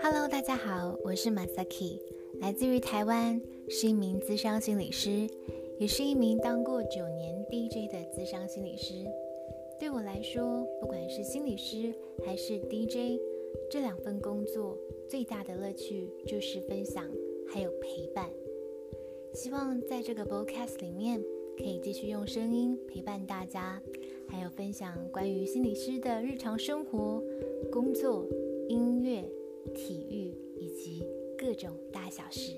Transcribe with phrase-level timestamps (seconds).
[0.00, 1.98] Hello，大家好，我是 Masaki，
[2.40, 5.26] 来自于台湾，是一名资商心理师，
[5.80, 8.94] 也是一名当过九年 DJ 的资商心理师。
[9.80, 11.92] 对我来说，不管是心理师
[12.24, 13.20] 还是 DJ，
[13.68, 14.78] 这两份工作
[15.08, 17.04] 最大的乐趣就是分享
[17.48, 18.30] 还有陪伴。
[19.32, 21.20] 希望在这个 Podcast 里面，
[21.58, 23.82] 可以继续用声音陪伴大家，
[24.56, 27.22] 分享关于心理师的日常生活、
[27.70, 28.26] 工作、
[28.68, 29.24] 音乐、
[29.74, 31.04] 体育以及
[31.36, 32.52] 各种大小事。